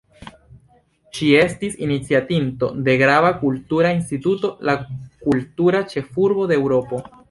Ŝi 1.17 1.29
estis 1.39 1.75
iniciatinto 1.89 2.71
de 2.89 2.97
grava 3.03 3.31
kultura 3.45 3.95
instituto: 4.01 4.55
la 4.71 4.79
“Kultura 5.29 5.89
ĉefurbo 5.95 6.53
de 6.55 6.63
Eŭropo”. 6.63 7.09